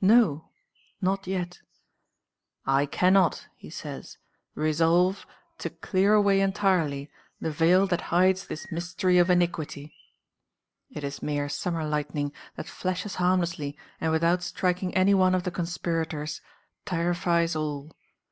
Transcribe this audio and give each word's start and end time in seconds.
No! 0.00 0.48
not 1.00 1.28
yet. 1.28 1.60
"I 2.66 2.84
cannot," 2.84 3.46
he 3.54 3.70
says, 3.70 4.18
"resolve 4.56 5.24
to 5.58 5.70
clear 5.70 6.14
away 6.14 6.40
entirely 6.40 7.08
the 7.40 7.52
veil 7.52 7.86
that 7.86 8.00
hides 8.10 8.44
this 8.48 8.72
mystery 8.72 9.18
of 9.18 9.30
iniquity." 9.30 9.94
It 10.90 11.04
is 11.04 11.22
mere 11.22 11.48
summer 11.48 11.84
lightning 11.86 12.32
that 12.56 12.66
flashes 12.66 13.14
harmlessly 13.22 13.78
and 14.00 14.10
without 14.10 14.42
striking 14.42 14.92
any 14.96 15.14
one 15.14 15.32
of 15.32 15.44
the 15.44 15.52
conspirators, 15.52 16.40
terrifies 16.84 17.54
all. 17.54 17.92